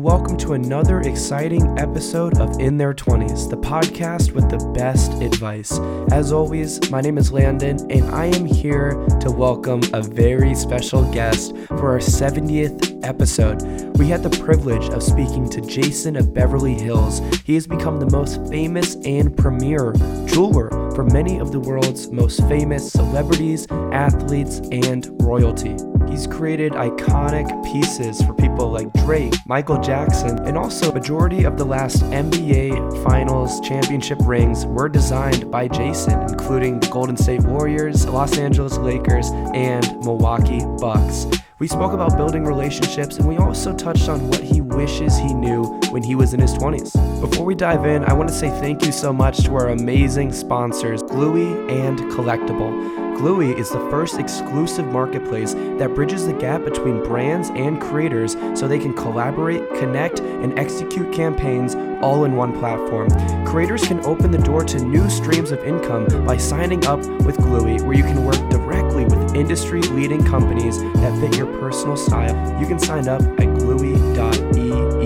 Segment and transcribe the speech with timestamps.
[0.00, 5.78] Welcome to another exciting episode of In Their 20s, the podcast with the best advice.
[6.10, 11.04] As always, my name is Landon, and I am here to welcome a very special
[11.12, 13.60] guest for our 70th episode.
[13.98, 17.20] We had the privilege of speaking to Jason of Beverly Hills.
[17.44, 19.92] He has become the most famous and premier
[20.24, 25.76] jeweler for many of the world's most famous celebrities, athletes, and royalty.
[26.10, 31.64] He's created iconic pieces for people like Drake, Michael Jackson, and also majority of the
[31.64, 38.36] last NBA Finals championship rings were designed by Jason, including the Golden State Warriors, Los
[38.38, 41.26] Angeles Lakers, and Milwaukee Bucks.
[41.60, 45.64] We spoke about building relationships and we also touched on what he wishes he knew
[45.90, 47.20] when he was in his 20s.
[47.20, 50.32] Before we dive in, I want to say thank you so much to our amazing
[50.32, 53.09] sponsors, Glewee and Collectable.
[53.20, 58.66] Glewee is the first exclusive marketplace that bridges the gap between brands and creators so
[58.66, 63.10] they can collaborate, connect, and execute campaigns all in one platform.
[63.44, 67.82] Creators can open the door to new streams of income by signing up with Glewee,
[67.82, 72.58] where you can work directly with industry leading companies that fit your personal style.
[72.58, 75.00] You can sign up at glew.ee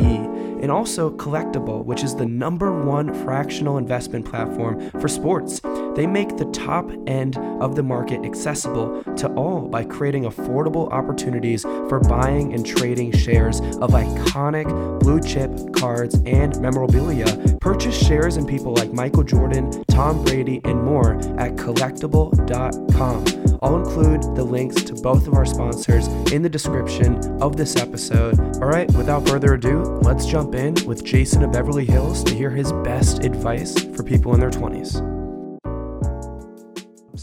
[0.62, 5.61] and also Collectable, which is the number one fractional investment platform for sports.
[5.95, 11.62] They make the top end of the market accessible to all by creating affordable opportunities
[11.62, 17.27] for buying and trading shares of iconic blue chip cards and memorabilia.
[17.61, 23.25] Purchase shares in people like Michael Jordan, Tom Brady, and more at collectable.com.
[23.62, 28.39] I'll include the links to both of our sponsors in the description of this episode.
[28.56, 32.50] All right, without further ado, let's jump in with Jason of Beverly Hills to hear
[32.50, 35.14] his best advice for people in their 20s.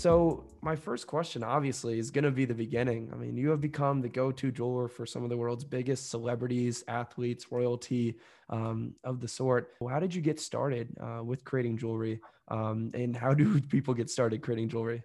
[0.02, 3.12] So, my first question obviously is going to be the beginning.
[3.14, 6.10] I mean, you have become the go to jeweler for some of the world's biggest
[6.10, 8.16] celebrities, athletes, royalty
[8.50, 9.76] um, of the sort.
[9.88, 12.20] How did you get started uh, with creating jewelry?
[12.48, 15.04] Um, and how do people get started creating jewelry?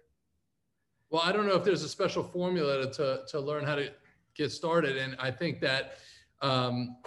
[1.11, 3.91] Well, I don't know if there's a special formula to, to learn how to
[4.33, 4.97] get started.
[4.97, 5.99] And I think that
[6.41, 6.97] um,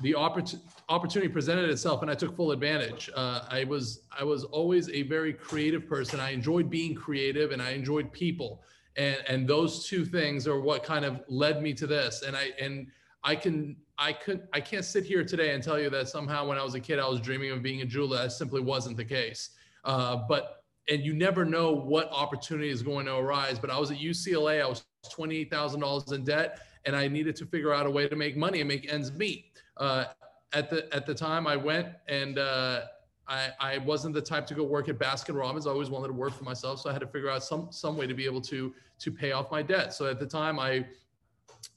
[0.00, 0.58] the oppor-
[0.88, 3.10] opportunity presented itself and I took full advantage.
[3.14, 6.20] Uh, I was, I was always a very creative person.
[6.20, 8.62] I enjoyed being creative and I enjoyed people.
[8.96, 12.22] And, and those two things are what kind of led me to this.
[12.22, 12.86] And I, and
[13.24, 16.58] I can, I could, I can't sit here today and tell you that somehow when
[16.58, 18.18] I was a kid, I was dreaming of being a jeweler.
[18.18, 19.50] That simply wasn't the case.
[19.84, 23.58] Uh, but and you never know what opportunity is going to arise.
[23.58, 27.72] But I was at UCLA, I was $28,000 in debt, and I needed to figure
[27.72, 29.61] out a way to make money and make ends meet.
[29.76, 30.04] Uh,
[30.52, 32.82] at the at the time, I went and uh,
[33.26, 35.66] I, I wasn't the type to go work at Baskin Robbins.
[35.66, 37.96] I always wanted to work for myself, so I had to figure out some some
[37.96, 39.94] way to be able to to pay off my debt.
[39.94, 40.86] So at the time, I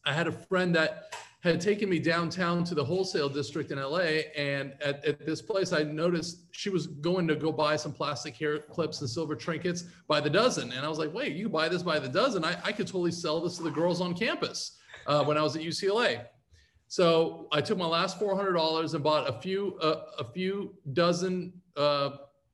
[0.05, 1.13] I had a friend that
[1.45, 4.23] had taken me downtown to the wholesale district in LA.
[4.35, 8.35] And at, at, this place, I noticed she was going to go buy some plastic
[8.35, 10.72] hair clips and silver trinkets by the dozen.
[10.72, 12.44] And I was like, wait, you buy this by the dozen?
[12.44, 15.55] I, I could totally sell this to the girls on campus uh, when I was
[15.55, 16.25] at UCLA.
[16.88, 22.12] So I took my last $400 and bought a few, uh, a few dozen uh,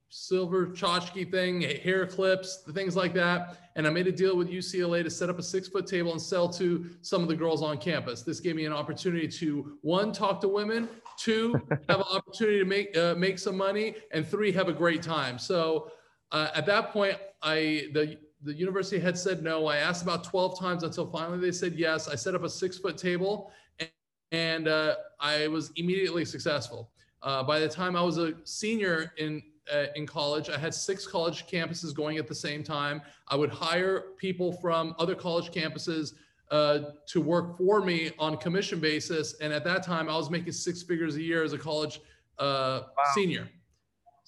[0.10, 3.58] silver tchotchke thing, hair clips, things like that.
[3.76, 6.22] And I made a deal with UCLA to set up a six foot table and
[6.22, 8.22] sell to some of the girls on campus.
[8.22, 11.54] This gave me an opportunity to one, talk to women, two,
[11.90, 15.40] have an opportunity to make, uh, make some money, and three, have a great time.
[15.40, 15.92] So
[16.34, 19.68] uh, at that point, I, the, the university had said no.
[19.68, 22.10] I asked about 12 times until finally they said yes.
[22.10, 23.52] I set up a six foot table
[24.32, 26.92] and, uh, I was immediately successful.
[27.22, 30.50] Uh, by the time I was a senior in uh, in college.
[30.50, 33.02] I had six college campuses going at the same time.
[33.28, 36.14] I would hire people from other college campuses
[36.50, 39.36] uh, to work for me on commission basis.
[39.40, 42.02] And at that time, I was making six figures a year as a college
[42.40, 43.04] uh, wow.
[43.14, 43.50] senior.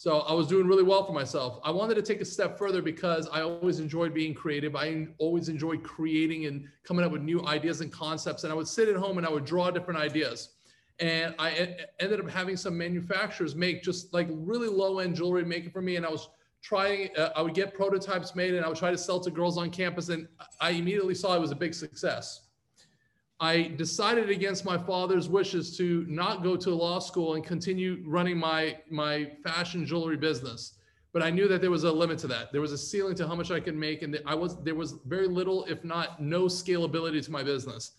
[0.04, 1.62] So I was doing really well for myself.
[1.64, 4.76] I wanted to take a step further because I always enjoyed being creative.
[4.76, 8.44] I always enjoyed creating and coming up with new ideas and concepts.
[8.44, 10.56] And I would sit at home and I would draw different ideas
[11.00, 15.68] and I ended up having some manufacturers make just like really low end jewelry, make
[15.68, 15.96] it for me.
[15.96, 16.28] And I was
[16.62, 19.58] trying, uh, I would get prototypes made and I would try to sell to girls
[19.58, 20.10] on campus.
[20.10, 20.28] And
[20.60, 22.43] I immediately saw it was a big success.
[23.44, 28.38] I decided against my father's wishes to not go to law school and continue running
[28.38, 30.76] my, my fashion jewelry business.
[31.12, 32.54] But I knew that there was a limit to that.
[32.54, 34.02] There was a ceiling to how much I could make.
[34.02, 37.92] And I was, there was very little, if not no scalability to my business.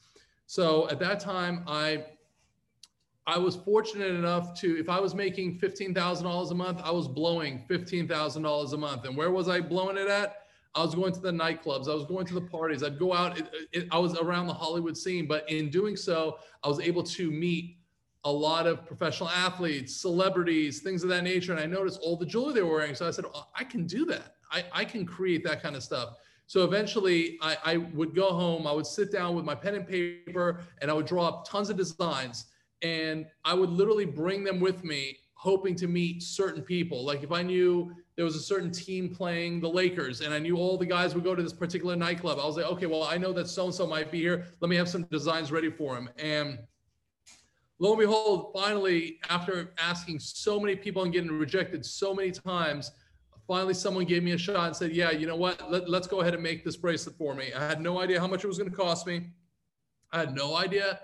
[0.47, 2.07] So at that time, I
[3.27, 7.65] I was fortunate enough to, if I was making $15,000 a month, I was blowing
[7.71, 9.05] $15,000 a month.
[9.07, 10.44] And where was I blowing it at?
[10.75, 11.89] I was going to the nightclubs.
[11.89, 12.83] I was going to the parties.
[12.83, 13.39] I'd go out.
[13.39, 15.27] It, it, I was around the Hollywood scene.
[15.27, 17.77] But in doing so, I was able to meet
[18.25, 21.53] a lot of professional athletes, celebrities, things of that nature.
[21.53, 22.95] And I noticed all the jewelry they were wearing.
[22.95, 24.35] So I said, oh, I can do that.
[24.51, 26.17] I, I can create that kind of stuff.
[26.47, 29.87] So eventually I, I would go home, I would sit down with my pen and
[29.87, 32.47] paper and I would draw up tons of designs
[32.83, 37.05] and I would literally bring them with me, hoping to meet certain people.
[37.05, 40.57] Like if I knew there was a certain team playing the Lakers and I knew
[40.57, 43.19] all the guys would go to this particular nightclub, I was like, okay, well, I
[43.19, 44.47] know that so and so might be here.
[44.61, 46.09] Let me have some designs ready for him.
[46.17, 46.59] And
[47.81, 52.93] lo and behold, finally, after asking so many people and getting rejected so many times,
[53.49, 55.71] finally someone gave me a shot and said, yeah, you know what?
[55.71, 57.53] Let, let's go ahead and make this bracelet for me.
[57.53, 59.31] I had no idea how much it was going to cost me.
[60.13, 61.01] I had no idea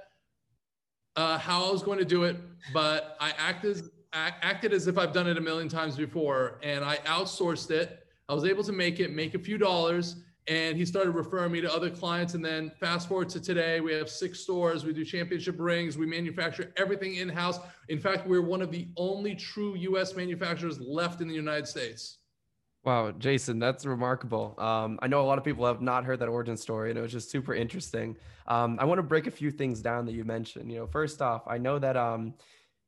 [1.16, 2.36] uh, how I was going to do it,
[2.72, 6.96] but I acted, acted as if I've done it a million times before and I
[6.98, 8.06] outsourced it.
[8.28, 10.16] I was able to make it, make a few dollars
[10.50, 13.92] and he started referring me to other clients and then fast forward to today we
[13.92, 18.62] have six stores we do championship rings we manufacture everything in-house in fact we're one
[18.62, 22.18] of the only true us manufacturers left in the united states
[22.82, 24.54] Wow, Jason, that's remarkable.
[24.56, 27.02] Um, I know a lot of people have not heard that origin story, and it
[27.02, 28.16] was just super interesting.
[28.46, 30.72] Um, I want to break a few things down that you mentioned.
[30.72, 32.32] You know, first off, I know that um,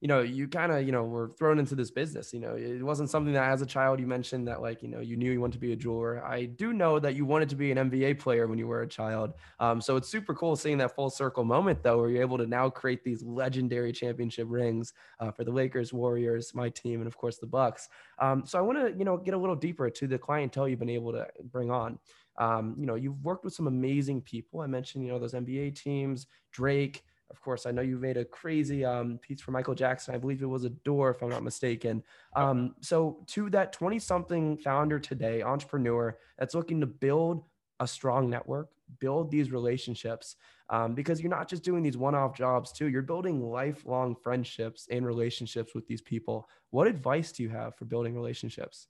[0.02, 2.34] you know, you kind of, you know, were thrown into this business.
[2.34, 4.98] You know, it wasn't something that as a child you mentioned that like, you know,
[4.98, 6.26] you knew you wanted to be a jeweler.
[6.26, 8.88] I do know that you wanted to be an NBA player when you were a
[8.88, 9.34] child.
[9.60, 12.48] Um, so it's super cool seeing that full circle moment though, where you're able to
[12.48, 17.16] now create these legendary championship rings uh, for the Lakers, Warriors, my team, and of
[17.16, 17.88] course the Bucks.
[18.18, 20.80] Um, so I want to, you know, get a little deeper to the clientele you've
[20.80, 22.00] been able to bring on.
[22.38, 24.62] Um, you know, you've worked with some amazing people.
[24.62, 27.04] I mentioned, you know, those NBA teams, Drake.
[27.32, 30.14] Of course, I know you made a crazy um, piece for Michael Jackson.
[30.14, 32.02] I believe it was a door, if I'm not mistaken.
[32.36, 37.44] Um, so, to that 20 something founder today, entrepreneur that's looking to build
[37.80, 38.68] a strong network,
[39.00, 40.36] build these relationships,
[40.68, 44.86] um, because you're not just doing these one off jobs too, you're building lifelong friendships
[44.90, 46.48] and relationships with these people.
[46.70, 48.88] What advice do you have for building relationships?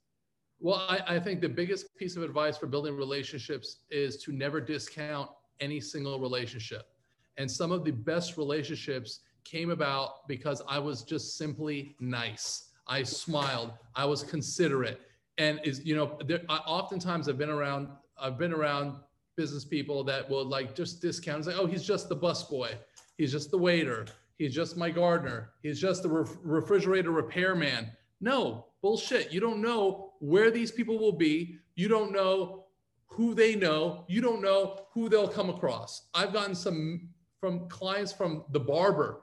[0.59, 4.61] Well, I, I think the biggest piece of advice for building relationships is to never
[4.61, 5.29] discount
[5.59, 6.92] any single relationship
[7.37, 12.69] and some of the best relationships came about because I was just simply nice.
[12.87, 13.71] I smiled.
[13.95, 15.01] I was considerate.
[15.37, 17.87] And is, you know, there, I, oftentimes I've been around,
[18.19, 18.95] I've been around
[19.35, 21.39] business people that will like just discount.
[21.39, 22.71] It's like, oh, he's just the bus boy.
[23.17, 24.05] He's just the waiter.
[24.37, 25.51] He's just my gardener.
[25.61, 27.91] He's just the ref- refrigerator repairman.
[28.21, 29.31] No, bullshit.
[29.31, 31.57] You don't know where these people will be.
[31.75, 32.65] You don't know
[33.07, 34.05] who they know.
[34.07, 36.09] You don't know who they'll come across.
[36.13, 37.09] I've gotten some
[37.43, 39.19] from clients from the barber.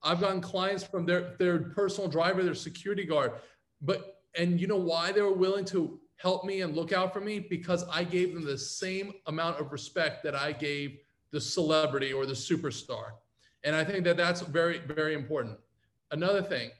[0.00, 3.32] I've gotten clients from their, their personal driver, their security guard.
[3.82, 7.20] But, and you know why they were willing to help me and look out for
[7.20, 7.40] me?
[7.40, 10.98] Because I gave them the same amount of respect that I gave
[11.32, 13.06] the celebrity or the superstar.
[13.64, 15.58] And I think that that's very, very important.
[16.12, 16.70] Another thing,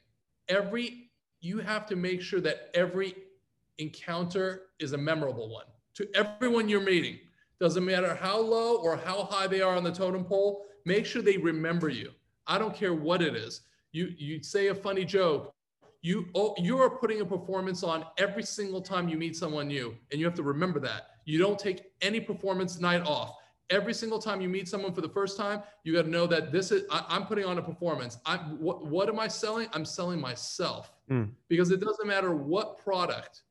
[0.48, 3.16] every, you have to make sure that every
[3.78, 7.18] encounter is a memorable one to everyone you're meeting.
[7.64, 11.22] Doesn't matter how low or how high they are on the totem pole, make sure
[11.22, 12.10] they remember you.
[12.46, 13.62] I don't care what it is.
[13.92, 15.54] You you say a funny joke.
[16.02, 19.96] You oh, you are putting a performance on every single time you meet someone new,
[20.12, 21.12] and you have to remember that.
[21.24, 23.34] You don't take any performance night off.
[23.70, 26.52] Every single time you meet someone for the first time, you got to know that
[26.52, 28.18] this is I, am putting on a performance.
[28.26, 29.68] I what what am I selling?
[29.72, 31.30] I'm selling myself mm.
[31.48, 33.44] because it doesn't matter what product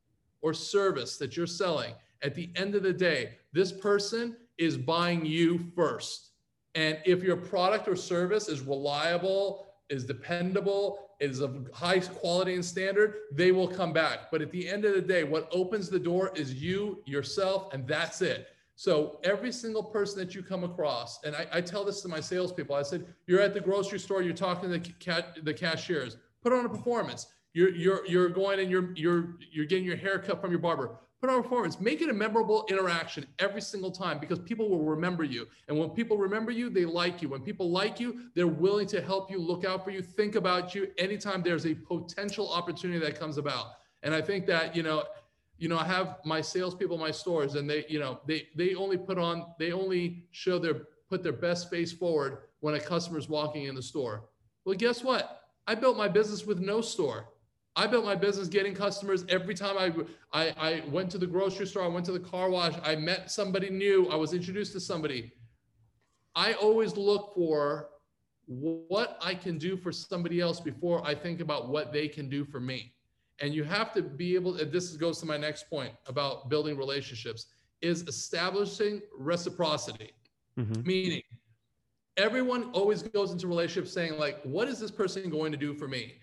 [0.44, 1.96] or service that you're selling.
[2.24, 6.30] At the end of the day, this person is buying you first.
[6.74, 12.66] And if your product or service is reliable, is dependable, is of high quality and
[12.66, 14.32] standard, they will come back.
[14.32, 17.88] But at the end of the day, what opens the door is you, yourself, and
[17.88, 18.48] that's it.
[18.76, 22.20] So every single person that you come across, and I, I tell this to my
[22.20, 26.18] salespeople, I said, you're at the grocery store, you're talking to the, ca- the cashiers,
[26.42, 27.28] put on a performance.
[27.54, 30.98] You're, you're, you're going and you're, you're, you're getting your hair cut from your barber
[31.24, 31.80] put on a performance.
[31.80, 35.48] Make it a memorable interaction every single time because people will remember you.
[35.70, 37.30] And when people remember you they like you.
[37.30, 40.76] When people like you they're willing to help you look out for you think about
[40.76, 43.68] you anytime there's a potential opportunity that comes about.
[44.04, 45.04] And i think that you know
[45.58, 48.98] you know i have my salespeople my stores and they you know they they only
[48.98, 50.76] put on they only show their
[51.10, 54.26] put their best face forward when a customer is walking in the store.
[54.66, 55.44] Well guess what?
[55.68, 57.30] I built my business with no store
[57.76, 59.92] I built my business getting customers every time I,
[60.32, 63.32] I, I went to the grocery store, I went to the car wash, I met
[63.32, 65.32] somebody new, I was introduced to somebody.
[66.36, 67.90] I always look for
[68.46, 72.46] what I can do for somebody else before I think about what they can do
[72.46, 72.94] for me.
[73.40, 76.78] And you have to be able, and this goes to my next point about building
[76.78, 77.48] relationships,
[77.82, 80.12] is establishing reciprocity.
[80.60, 80.88] Mm-hmm.
[80.88, 81.22] Meaning,
[82.18, 85.88] everyone always goes into relationships saying like what is this person going to do for
[85.88, 86.14] me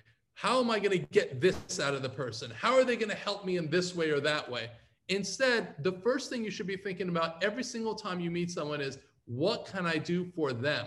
[0.41, 2.51] how am i going to get this out of the person?
[2.51, 4.71] How are they going to help me in this way or that way?
[5.11, 8.81] Instead the first thing you should be thinking about every single time you meet someone
[8.81, 10.87] is what can i do for them?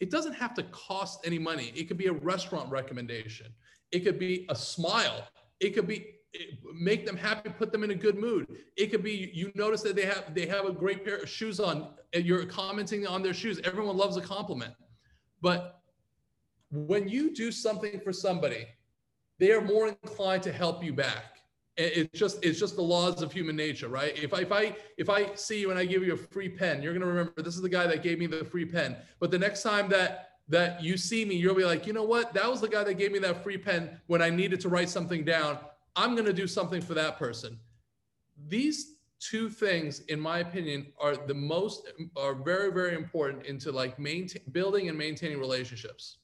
[0.00, 1.72] It doesn't have to cost any money.
[1.74, 3.46] It could be a restaurant recommendation.
[3.92, 5.26] It could be a smile.
[5.58, 8.46] It could be eh, make them happy put them in a good mood.
[8.76, 11.60] It could be you notice that they have they have a great pair of shoes
[11.60, 13.58] on and you're commenting on their shoes.
[13.64, 14.74] Everyone loves a compliment.
[15.40, 15.80] But
[16.70, 18.66] when you do something for somebody
[19.42, 21.24] they are more inclined to help you back
[21.76, 25.08] it's just it's just the laws of human nature right if I, if i if
[25.10, 27.62] i see you and i give you a free pen you're to remember this is
[27.62, 30.98] the guy that gave me the free pen but the next time that that you
[30.98, 33.18] see me you'll be like you know what that was the guy that gave me
[33.18, 35.58] that free pen when i needed to write something down
[35.96, 37.58] I'm to do something for that person.
[38.48, 43.98] These two things, in my opinion, are the most are very very important into like
[43.98, 46.18] maintain building and maintaining relationships.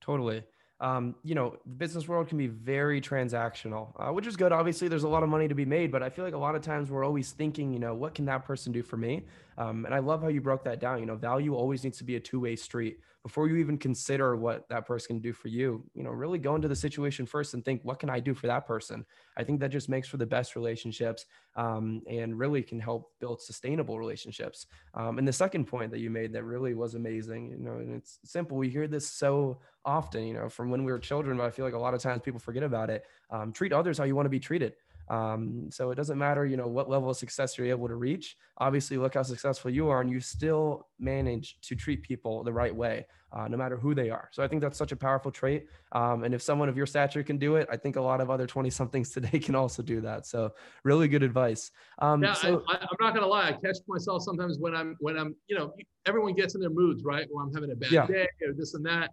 [0.00, 0.44] Totally.
[0.84, 4.52] Um, you know, the business world can be very transactional, uh, which is good.
[4.52, 6.54] Obviously, there's a lot of money to be made, but I feel like a lot
[6.54, 9.22] of times we're always thinking, you know, what can that person do for me?
[9.56, 11.00] Um, and I love how you broke that down.
[11.00, 12.98] You know, value always needs to be a two way street.
[13.22, 16.54] Before you even consider what that person can do for you you know really go
[16.56, 19.04] into the situation first and think what can i do for that person?
[19.36, 21.24] I think that just makes for the best relationships
[21.56, 24.66] um, and really can help build sustainable relationships.
[24.92, 27.94] Um, and the second point that you made that really was amazing you know and
[27.94, 28.58] it's simple.
[28.58, 31.64] We hear this so often you know from when we were children but i feel
[31.66, 33.04] like a lot of times people forget about it.
[33.30, 34.74] Um, treat others how you want to be treated
[35.08, 38.36] um, so it doesn't matter, you know, what level of success you're able to reach.
[38.58, 42.74] Obviously, look how successful you are, and you still manage to treat people the right
[42.74, 44.30] way, uh, no matter who they are.
[44.32, 45.66] So I think that's such a powerful trait.
[45.92, 48.30] Um, and if someone of your stature can do it, I think a lot of
[48.30, 50.26] other 20 somethings today can also do that.
[50.26, 50.52] So
[50.84, 51.70] really good advice.
[51.98, 53.48] Um, yeah, so, I, am not gonna lie.
[53.48, 55.74] I catch myself sometimes when I'm when I'm, you know,
[56.06, 57.26] everyone gets in their moods, right?
[57.30, 58.06] When I'm having a bad yeah.
[58.06, 59.10] day or this and that,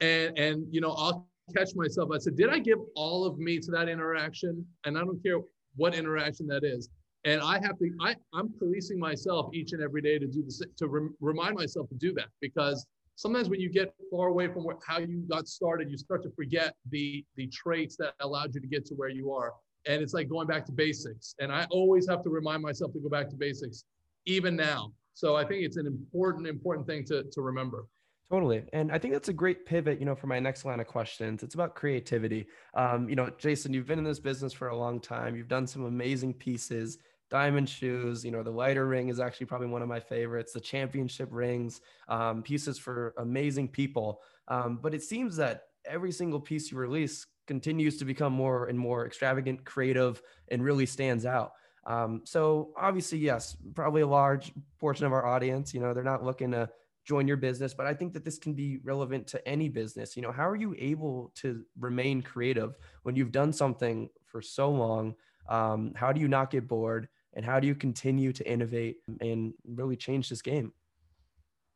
[0.00, 2.10] and and you know, I'll catch myself.
[2.14, 4.64] I said, did I give all of me to that interaction?
[4.84, 5.38] And I don't care
[5.76, 6.88] what interaction that is.
[7.24, 10.62] And I have to, I, I'm policing myself each and every day to do this,
[10.76, 12.86] to rem, remind myself to do that because
[13.16, 16.74] sometimes when you get far away from how you got started, you start to forget
[16.90, 19.52] the, the traits that allowed you to get to where you are.
[19.86, 21.34] And it's like going back to basics.
[21.40, 23.84] And I always have to remind myself to go back to basics,
[24.26, 24.92] even now.
[25.14, 27.86] So I think it's an important, important thing to, to remember.
[28.34, 28.64] Totally.
[28.72, 31.44] And I think that's a great pivot, you know, for my next line of questions.
[31.44, 32.48] It's about creativity.
[32.74, 35.36] Um, you know, Jason, you've been in this business for a long time.
[35.36, 36.98] You've done some amazing pieces,
[37.30, 40.58] diamond shoes, you know, the lighter ring is actually probably one of my favorites, the
[40.58, 44.20] championship rings, um, pieces for amazing people.
[44.48, 48.76] Um, but it seems that every single piece you release continues to become more and
[48.76, 51.52] more extravagant, creative, and really stands out.
[51.86, 56.24] Um, so obviously, yes, probably a large portion of our audience, you know, they're not
[56.24, 56.68] looking to
[57.04, 60.16] join your business but i think that this can be relevant to any business.
[60.16, 64.70] You know how are you able to remain creative when you've done something for so
[64.70, 65.14] long?
[65.48, 69.52] Um, how do you not get bored and how do you continue to innovate and
[69.66, 70.72] really change this game?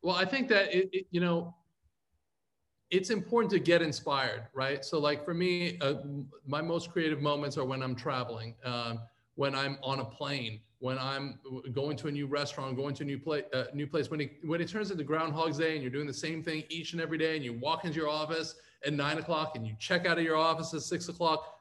[0.01, 1.55] Well i think that it, it, you know
[2.89, 4.83] it's important to get inspired right?
[4.83, 5.95] So like for me uh,
[6.47, 8.55] my most creative moments are when i'm traveling.
[8.63, 8.99] Um,
[9.39, 11.39] when i'm on a plane when I'm
[11.73, 14.09] going to a new restaurant, going to a new place, uh, new place.
[14.09, 16.93] When it when it turns into Groundhog's Day and you're doing the same thing each
[16.93, 18.55] and every day, and you walk into your office
[18.85, 21.59] at nine o'clock and you check out of your office at six o'clock,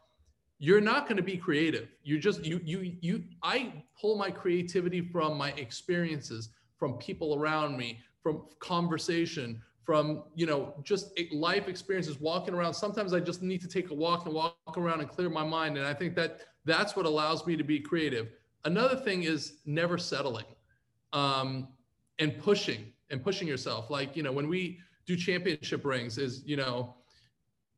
[0.61, 1.89] you're not going to be creative.
[2.05, 3.25] You just you you you.
[3.43, 10.47] I pull my creativity from my experiences, from people around me, from conversation, from you
[10.47, 14.35] know just life experiences walking around sometimes i just need to take a walk and
[14.35, 17.65] walk around and clear my mind and i think that that's what allows me to
[17.65, 18.29] be creative
[18.65, 20.45] Another thing is never settling
[21.13, 21.69] um,
[22.19, 23.91] and pushing and pushing yourself.
[23.91, 26.95] Like, you know, when we do championship rings, is, you know,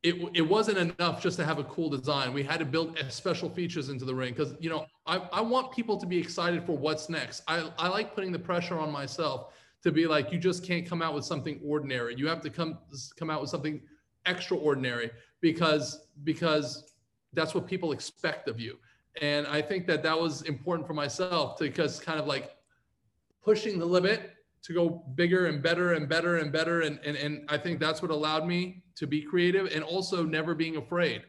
[0.03, 2.33] it, it wasn't enough just to have a cool design.
[2.33, 5.73] We had to build special features into the ring because, you know, I, I want
[5.73, 7.43] people to be excited for what's next.
[7.47, 11.03] I, I like putting the pressure on myself to be like, you just can't come
[11.03, 12.15] out with something ordinary.
[12.17, 12.79] You have to come
[13.17, 13.81] come out with something
[14.27, 16.90] extraordinary because because
[17.33, 18.79] that's what people expect of you.
[19.21, 22.57] And I think that that was important for myself because kind of like
[23.43, 24.33] pushing the limit
[24.63, 26.83] to go bigger and better and better and better.
[26.83, 30.55] And, and, and I think that's what allowed me to be creative and also never
[30.55, 31.23] being afraid.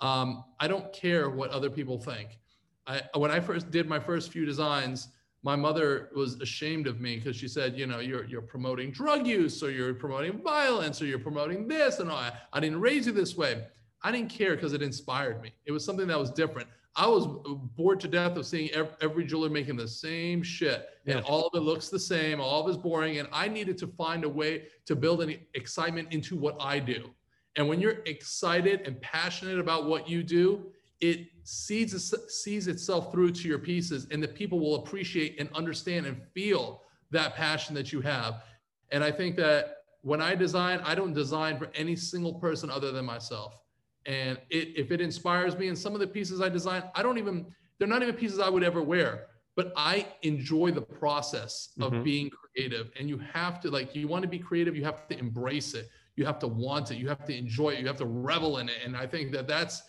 [0.00, 2.38] Um, I don't care what other people think.
[2.86, 5.08] I, when I first did my first few designs,
[5.44, 9.26] my mother was ashamed of me because she said, you know, you're, you're promoting drug
[9.26, 13.12] use or you're promoting violence or you're promoting this and I, I didn't raise you
[13.12, 13.64] this way.
[14.02, 15.52] I didn't care because it inspired me.
[15.64, 16.68] It was something that was different.
[16.94, 17.26] I was
[17.76, 21.16] bored to death of seeing every, every jeweler making the same shit, yeah.
[21.16, 22.40] and all of it looks the same.
[22.40, 26.12] All of it's boring, and I needed to find a way to build any excitement
[26.12, 27.10] into what I do.
[27.56, 30.66] And when you're excited and passionate about what you do,
[31.00, 36.04] it sees sees itself through to your pieces, and the people will appreciate and understand
[36.04, 38.42] and feel that passion that you have.
[38.90, 42.92] And I think that when I design, I don't design for any single person other
[42.92, 43.61] than myself.
[44.06, 47.18] And it, if it inspires me, and some of the pieces I design, I don't
[47.18, 47.46] even,
[47.78, 52.02] they're not even pieces I would ever wear, but I enjoy the process of mm-hmm.
[52.02, 52.90] being creative.
[52.98, 55.88] And you have to, like, you want to be creative, you have to embrace it.
[56.16, 56.96] You have to want it.
[56.96, 57.80] You have to enjoy it.
[57.80, 58.76] You have to revel in it.
[58.84, 59.82] And I think that that's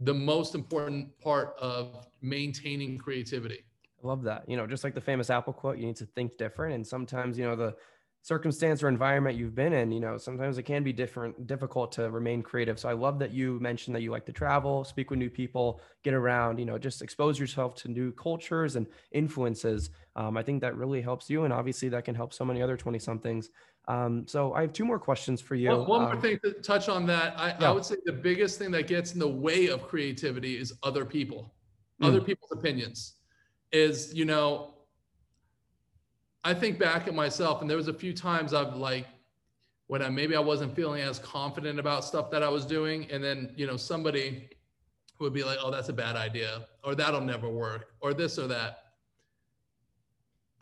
[0.00, 3.64] the most important part of maintaining creativity.
[4.02, 4.48] I love that.
[4.48, 6.74] You know, just like the famous Apple quote, you need to think different.
[6.74, 7.76] And sometimes, you know, the
[8.22, 12.08] circumstance or environment you've been in, you know, sometimes it can be different, difficult to
[12.08, 12.78] remain creative.
[12.78, 15.80] So I love that you mentioned that you like to travel, speak with new people,
[16.04, 19.90] get around, you know, just expose yourself to new cultures and influences.
[20.14, 21.44] Um, I think that really helps you.
[21.44, 23.50] And obviously that can help so many other 20 somethings.
[23.88, 25.70] Um, so I have two more questions for you.
[25.70, 27.34] One, one more um, thing to touch on that.
[27.36, 27.70] I, yeah.
[27.70, 31.04] I, would say the biggest thing that gets in the way of creativity is other
[31.04, 31.52] people,
[32.00, 32.06] mm.
[32.06, 33.14] other people's opinions
[33.72, 34.74] is, you know,
[36.44, 39.06] I think back at myself, and there was a few times I've like
[39.86, 43.22] when I maybe I wasn't feeling as confident about stuff that I was doing, and
[43.22, 44.48] then you know somebody
[45.20, 48.48] would be like, "Oh, that's a bad idea," or "That'll never work," or this or
[48.48, 48.78] that.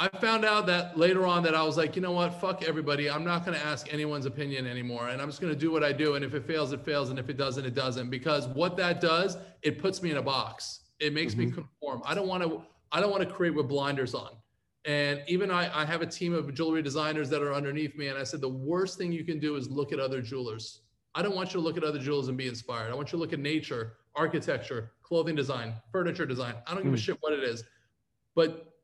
[0.00, 3.10] I found out that later on that I was like, you know what, fuck everybody.
[3.10, 5.84] I'm not going to ask anyone's opinion anymore, and I'm just going to do what
[5.84, 6.14] I do.
[6.14, 8.08] And if it fails, it fails, and if it doesn't, it doesn't.
[8.08, 10.80] Because what that does, it puts me in a box.
[11.00, 11.48] It makes mm-hmm.
[11.48, 12.00] me conform.
[12.06, 12.62] I don't want to.
[12.92, 14.30] I don't want to create with blinders on.
[14.86, 18.08] And even I, I have a team of jewelry designers that are underneath me.
[18.08, 20.80] And I said, the worst thing you can do is look at other jewelers.
[21.14, 22.90] I don't want you to look at other jewelers and be inspired.
[22.90, 26.54] I want you to look at nature, architecture, clothing design, furniture design.
[26.66, 27.00] I don't give a hmm.
[27.00, 27.64] shit what it is.
[28.34, 28.74] But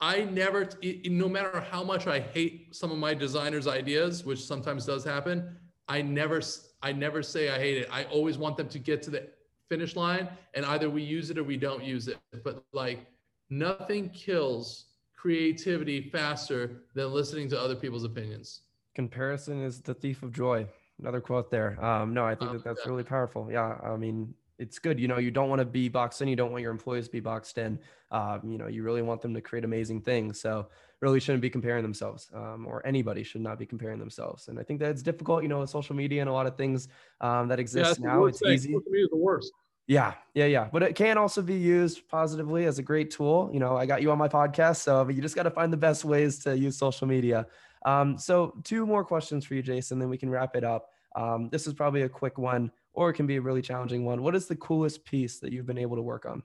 [0.00, 0.68] I never,
[1.04, 5.56] no matter how much I hate some of my designers' ideas, which sometimes does happen,
[5.88, 6.42] I never,
[6.82, 7.88] I never say I hate it.
[7.92, 9.28] I always want them to get to the
[9.68, 12.18] finish line, and either we use it or we don't use it.
[12.44, 13.06] But like,
[13.50, 14.86] nothing kills
[15.26, 18.60] creativity faster than listening to other people's opinions.
[18.94, 20.64] Comparison is the thief of joy.
[21.00, 21.84] Another quote there.
[21.84, 22.90] Um, no, I think um, that that's yeah.
[22.90, 23.48] really powerful.
[23.50, 25.00] Yeah, I mean, it's good.
[25.00, 26.28] You know, you don't want to be boxed in.
[26.28, 27.80] You don't want your employees to be boxed in.
[28.12, 30.40] Um, you know, you really want them to create amazing things.
[30.40, 30.68] So
[31.00, 34.46] really shouldn't be comparing themselves um, or anybody should not be comparing themselves.
[34.46, 36.56] And I think that it's difficult, you know, with social media and a lot of
[36.56, 36.86] things
[37.20, 38.26] um, that exist yeah, now.
[38.26, 38.52] It's thing.
[38.52, 38.68] easy.
[38.68, 39.52] Social media is the worst.
[39.86, 40.68] Yeah, yeah, yeah.
[40.72, 43.50] But it can also be used positively as a great tool.
[43.52, 45.76] You know, I got you on my podcast, so you just got to find the
[45.76, 47.46] best ways to use social media.
[47.84, 50.90] Um, so, two more questions for you, Jason, then we can wrap it up.
[51.14, 54.22] Um, this is probably a quick one, or it can be a really challenging one.
[54.22, 56.42] What is the coolest piece that you've been able to work on?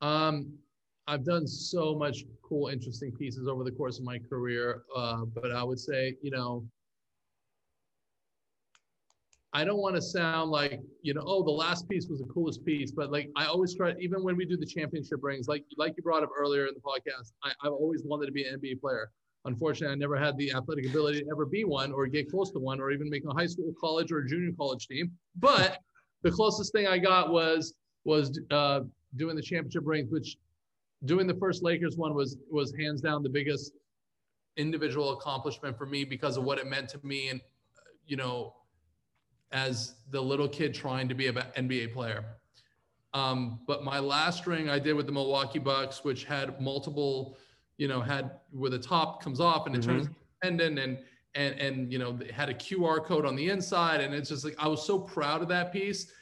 [0.00, 0.52] Um,
[1.08, 5.50] I've done so much cool, interesting pieces over the course of my career, uh, but
[5.50, 6.64] I would say, you know,
[9.58, 12.64] I don't want to sound like, you know, oh, the last piece was the coolest
[12.64, 15.94] piece, but like I always try, even when we do the championship rings, like like
[15.96, 18.80] you brought up earlier in the podcast, I, I've always wanted to be an NBA
[18.80, 19.10] player.
[19.46, 22.60] Unfortunately, I never had the athletic ability to ever be one or get close to
[22.60, 25.10] one or even make a high school, college, or junior college team.
[25.40, 25.78] But
[26.22, 28.82] the closest thing I got was was uh,
[29.16, 30.36] doing the championship rings, which
[31.06, 33.72] doing the first Lakers one was was hands down the biggest
[34.56, 37.40] individual accomplishment for me because of what it meant to me and
[38.06, 38.54] you know
[39.52, 42.24] as the little kid trying to be an NBA player.
[43.14, 47.38] Um, but my last ring I did with the Milwaukee Bucks, which had multiple,
[47.78, 49.98] you know, had where the top comes off and it mm-hmm.
[49.98, 50.08] turns
[50.42, 50.98] pendant and
[51.34, 54.56] and and you know had a QR code on the inside, and it's just like
[54.58, 56.12] I was so proud of that piece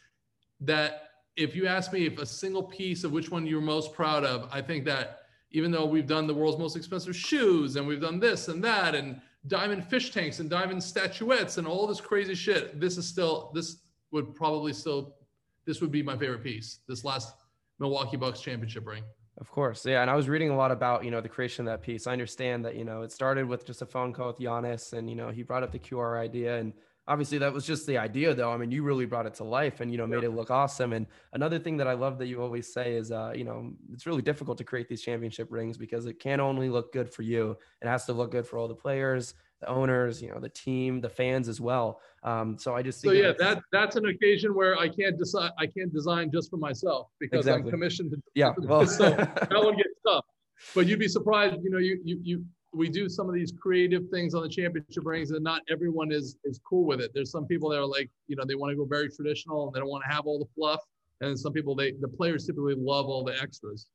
[0.61, 4.25] that if you ask me if a single piece of which one you're most proud
[4.25, 8.01] of, I think that even though we've done the world's most expensive shoes and we've
[8.01, 12.35] done this and that and diamond fish tanks and diamond statuettes and all this crazy
[12.35, 12.81] shit.
[12.81, 13.79] This is still this
[14.13, 15.17] would probably still
[15.67, 16.81] this would be my favorite piece.
[16.89, 17.35] This last
[17.79, 19.03] Milwaukee Bucks championship ring.
[19.39, 20.01] Of course, yeah.
[20.01, 22.07] And I was reading a lot about you know the creation of that piece.
[22.07, 25.11] I understand that you know it started with just a phone call with Giannis, and
[25.11, 26.73] you know he brought up the QR idea, and
[27.09, 28.51] obviously that was just the idea though.
[28.51, 30.29] I mean you really brought it to life and you know made yeah.
[30.29, 30.93] it look awesome.
[30.93, 34.07] And another thing that i love that you always say is uh, you know it's
[34.07, 37.57] really difficult to create these championship rings because it can't only look good for you.
[37.83, 41.01] It has to look good for all the players the owners you know the team
[41.01, 42.01] the fans as well.
[42.23, 45.67] Um, so i just so yeah that that's an occasion where i can't decide i
[45.67, 47.65] can't design just for myself because exactly.
[47.65, 50.25] i'm commissioned to yeah well so that one gets tough.
[50.75, 52.45] But you'd be surprised you know you you you
[52.77, 56.37] we do some of these creative things on the championship rings and not everyone is
[56.45, 57.11] is cool with it.
[57.15, 59.75] There's some people that are like you know they want to go very traditional and
[59.75, 60.81] they don't want to have all the fluff.
[61.23, 63.89] And some people they the players typically love all the extras.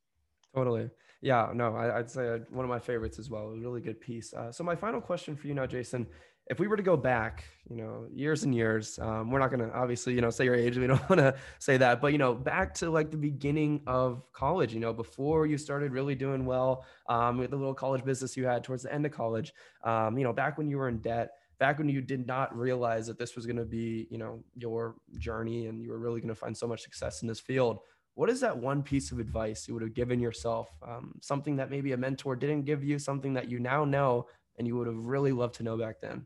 [0.55, 0.89] Totally.
[1.21, 3.49] Yeah no I, would say one of my favorites as well.
[3.49, 4.33] A really good piece.
[4.33, 6.07] Uh, so my final question for you now jason
[6.51, 9.61] if we were to go back, you know, years and years, um, we're not going
[9.61, 10.77] to obviously, you know, say your age.
[10.77, 14.29] We don't want to say that, but you know, back to like the beginning of
[14.33, 18.35] college, you know, before you started really doing well um, with the little college business
[18.35, 19.53] you had towards the end of college,
[19.85, 23.07] um, you know, back when you were in debt, back when you did not realize
[23.07, 26.27] that this was going to be, you know, your journey and you were really going
[26.27, 27.79] to find so much success in this field.
[28.15, 30.69] What is that one piece of advice you would have given yourself?
[30.85, 34.25] Um, something that maybe a mentor didn't give you, something that you now know
[34.57, 36.25] and you would have really loved to know back then?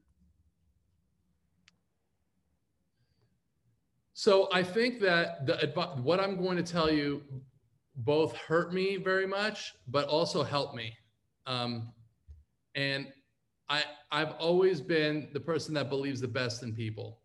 [4.17, 7.21] So I think that the what I'm going to tell you
[7.97, 10.93] both hurt me very much, but also helped me.
[11.45, 11.91] Um,
[12.75, 13.07] and
[13.67, 17.19] I I've always been the person that believes the best in people.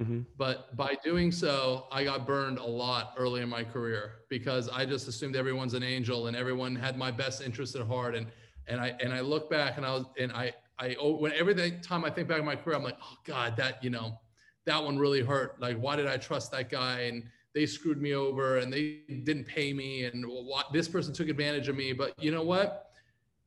[0.00, 0.20] Mm-hmm.
[0.38, 4.86] But by doing so, I got burned a lot early in my career because I
[4.86, 8.14] just assumed everyone's an angel and everyone had my best interest at heart.
[8.14, 8.28] And
[8.68, 12.04] and I and I look back and I was and I I when every time
[12.04, 14.20] I think back in my career, I'm like, oh God, that you know
[14.66, 15.60] that one really hurt.
[15.60, 17.02] Like, why did I trust that guy?
[17.02, 17.24] And
[17.54, 20.26] they screwed me over and they didn't pay me and
[20.72, 21.92] this person took advantage of me.
[21.92, 22.90] But you know what?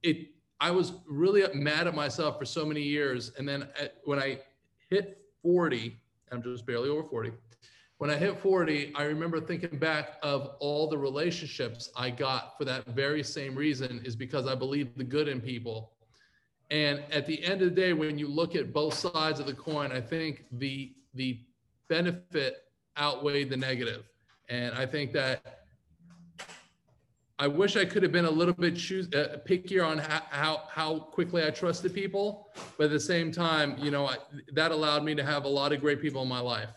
[0.02, 3.32] It, I was really mad at myself for so many years.
[3.38, 4.40] And then at, when I
[4.90, 5.96] hit 40,
[6.32, 7.32] I'm just barely over 40.
[8.00, 12.66] When I hit 40, I remember thinking back of all the relationships I got for
[12.66, 15.92] that very same reason is because I believed the good in people.
[16.72, 19.54] And at the end of the day, when you look at both sides of the
[19.54, 21.40] coin, I think the the
[21.88, 22.58] benefit
[22.98, 24.04] outweighed the negative.
[24.50, 25.60] And I think that
[27.42, 30.64] I wish I could have been a little bit choose, uh, pickier on how, how,
[30.70, 34.18] how quickly I trusted people, but at the same time, you know, I,
[34.54, 36.68] that allowed me to have a lot of great people in my life.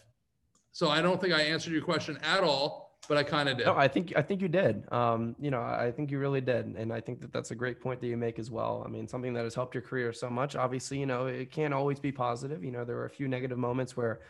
[0.71, 3.67] So I don't think I answered your question at all, but I kind of did.
[3.67, 4.91] No, I think I think you did.
[4.93, 7.81] Um, you know, I think you really did, and I think that that's a great
[7.81, 8.83] point that you make as well.
[8.87, 10.57] I mean, something that has helped your career so much.
[10.57, 12.63] Obviously, you know, it can't always be positive.
[12.63, 14.21] You know, there were a few negative moments where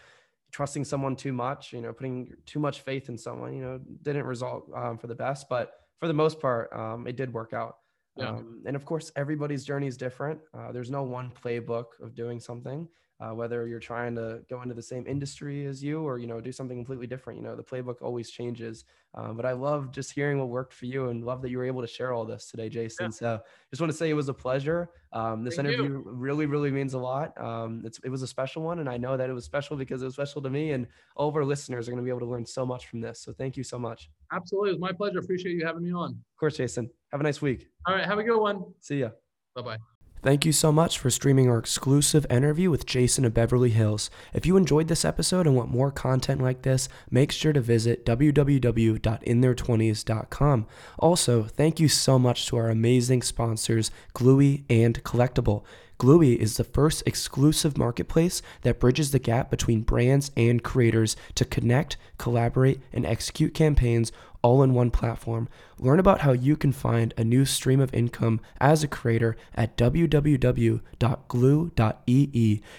[0.52, 4.24] trusting someone too much, you know, putting too much faith in someone, you know, didn't
[4.24, 5.48] result um, for the best.
[5.48, 7.76] But for the most part, um, it did work out.
[8.16, 8.28] Yeah.
[8.28, 10.40] Um, and of course, everybody's journey is different.
[10.52, 12.86] Uh, there's no one playbook of doing something
[13.22, 16.40] uh, whether you're trying to go into the same industry as you or you know
[16.40, 20.12] do something completely different you know the playbook always changes um, but i love just
[20.12, 22.50] hearing what worked for you and love that you were able to share all this
[22.50, 23.10] today jason yeah.
[23.10, 26.02] so just want to say it was a pleasure um, this Thank interview you.
[26.04, 29.30] really really means a lot um, it was a special one and i know that
[29.30, 31.92] it was special because it was special to me and all of our listeners are
[31.92, 34.10] going to be able to learn so much from this so thank you so much.
[34.32, 36.10] Absolutely it was my pleasure appreciate you having me on.
[36.10, 37.68] Of course jason have a nice week.
[37.86, 38.64] All right have a good one.
[38.80, 39.10] See ya.
[39.54, 39.91] Bye-bye
[40.22, 44.08] Thank you so much for streaming our exclusive interview with Jason of Beverly Hills.
[44.32, 48.06] If you enjoyed this episode and want more content like this, make sure to visit
[48.06, 50.66] www.intheir20s.com.
[51.00, 55.64] Also, thank you so much to our amazing sponsors, Glewee and Collectable.
[55.98, 61.44] Glewee is the first exclusive marketplace that bridges the gap between brands and creators to
[61.44, 65.48] connect, collaborate, and execute campaigns all in one platform.
[65.78, 69.76] Learn about how you can find a new stream of income as a creator at
[69.76, 70.80] www.glew.ee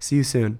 [0.00, 0.58] See you soon.